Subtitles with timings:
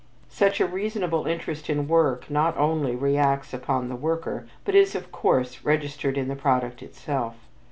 [0.29, 5.11] Such a reasonable interest in work not only reacts upon the worker, but is, of
[5.11, 7.35] course, registered in the product itself.